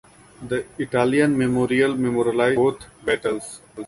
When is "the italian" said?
0.41-1.37